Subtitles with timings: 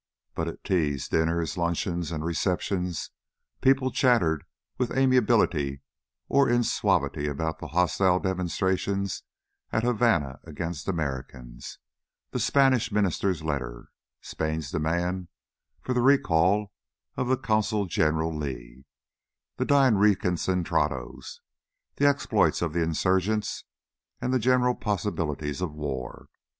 [0.33, 3.11] But at teas, dinners, luncheons, and receptions
[3.61, 4.45] people chattered
[4.79, 5.83] with amiability
[6.27, 9.21] or in suavity about the hostile demonstrations
[9.71, 11.77] at Havana against Americans,
[12.31, 13.91] the Spanish Minister's letter,
[14.21, 15.27] Spain's demand
[15.81, 16.73] for the recall
[17.15, 18.85] of Consul General Lee,
[19.57, 21.41] the dying reconcentrados,
[21.97, 23.65] the exploits of the insurgents,
[24.19, 26.27] and the general possibilities of war.